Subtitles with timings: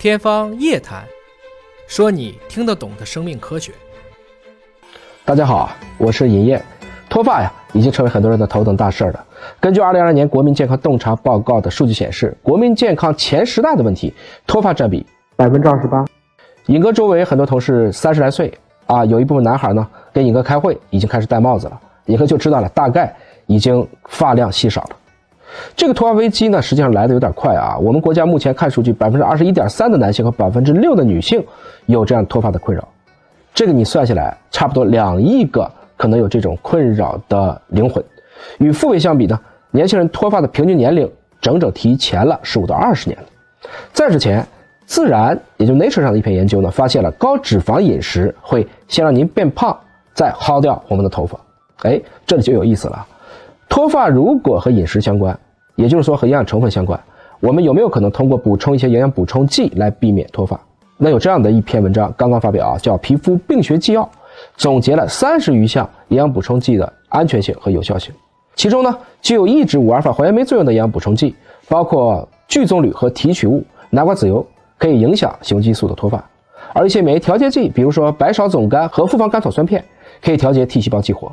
[0.00, 1.04] 天方夜谭，
[1.86, 3.70] 说你听得懂的生命科学。
[5.26, 6.58] 大家好，我是尹烨。
[7.10, 9.22] 脱发呀，已经成为很多人的头等大事了。
[9.60, 14.14] 根据2022年国民健康洞察报告的数据显示，国民健康前十大的问题，
[14.46, 15.04] 脱发占比
[15.36, 16.02] 百分之二十八。
[16.68, 18.50] 尹哥周围很多同事三十来岁
[18.86, 23.14] 啊，有一部分男孩呢，跟尹哥开会已经开始戴帽子了，尹哥就知道了，大概
[23.44, 24.96] 已经发量稀少了。
[25.76, 27.76] 这个脱发危机呢，实际上来的有点快啊。
[27.78, 31.44] 我们国家目前看数据，百分之二十一点三的男性和百分之六的女性
[31.86, 32.86] 有这样脱发的困扰。
[33.52, 38.02] 这个你算下来，差不多两亿个可能有这种困扰的灵魂。
[38.58, 39.38] 与父辈相比呢，
[39.70, 41.10] 年轻人脱发的平均年龄
[41.40, 43.26] 整整提前了十五到二十年了。
[43.92, 44.42] 在之前，
[44.86, 49.76] 《自然》也就 Nature 上的一篇研究呢，发现了高脂肪饮食会先让您变胖，
[50.14, 51.38] 再薅掉我们的头发。
[51.82, 53.06] 哎，这里就有意思了。
[53.68, 55.38] 脱发如果和饮食相关，
[55.76, 56.98] 也就是说和营养成分相关，
[57.40, 60.60] 我们有没有可能通过补充一些营养补充剂来避免脱发？
[60.98, 64.02] 那有这样的一篇文章刚刚发表啊，叫《皮肤病学纪要》，
[64.56, 68.12] 总结了三十余项营养补充剂的安全性和有效性。
[68.54, 71.34] 其中呢，具有抑制五阿尔法还原酶作用的营养补充剂，
[71.68, 74.44] 包括聚棕榈和提取物、南瓜籽油，
[74.76, 76.18] 可以影响雄激素的脱发；
[76.74, 79.82] 而一些免疫调节剂，比如说白芍总苷和复方甘草酸片，
[80.22, 81.32] 可以调节 T 细胞激活。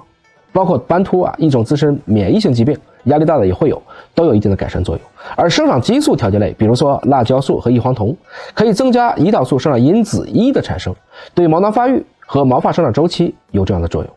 [0.58, 3.80] 包括斑秃啊，一种自身免疫性疾病，压力大的也会有，
[4.16, 5.05] 都有一定的改善作用。
[5.36, 8.17] 而生长激素调节类，比如说辣椒素和异黄酮，
[8.55, 10.91] 可以增加胰岛素生长因子一的产生，
[11.36, 14.11] 对毛囊发育和毛发生长周期有这样的作用。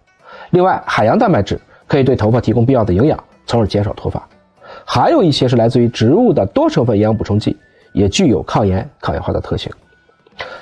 [0.53, 4.27] 另外，海洋蛋白质可以对头发提供必要的营养，从而减少脱发。
[4.87, 7.55] 还有一些是来自于植物的多成分营养补充剂，
[7.93, 9.71] 也具有抗炎、抗氧化的特性。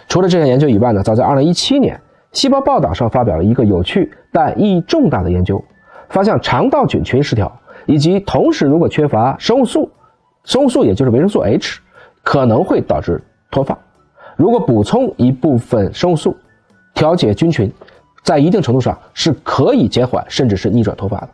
[0.09, 2.01] 除了这项研究以外呢，早在2017年。
[2.39, 5.61] 细胞报道上发表了一个有趣但意义重大的研究，
[6.09, 7.51] 发现肠道菌群失调
[7.85, 9.91] 以及同时如果缺乏生物素，
[10.45, 11.81] 生物素也就是维生素 H，
[12.23, 13.77] 可能会导致脱发。
[14.37, 16.37] 如果补充一部分生物素，
[16.95, 17.73] 调节菌群，
[18.23, 21.29] 在一定程度上是可以减缓甚至是逆转脱发的。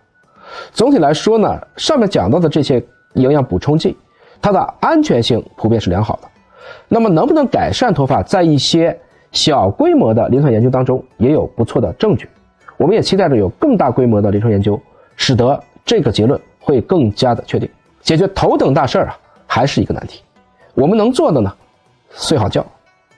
[0.73, 3.95] 总体来说呢，上面讲到的这些营养补充剂，
[4.41, 6.29] 它的安全性普遍是良好的。
[6.89, 8.99] 那么能不能改善脱发，在一些
[9.35, 12.29] 小规模的临床研究当中也有不错的证据，
[12.79, 14.81] 我们也期待着有更大规模的临床研究，
[15.17, 17.69] 使得这个结论会更加的确定。
[18.01, 20.23] 解决头等大事儿啊，还是一个难题。
[20.75, 21.53] 我们能做的呢，
[22.13, 22.65] 睡好觉，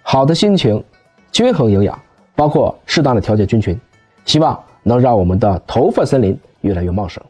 [0.03, 0.83] 好的心情，
[1.31, 1.99] 均衡营养，
[2.35, 3.79] 包括适当的调节菌群，
[4.25, 7.23] 希望能让我们的头发森林越来越茂盛。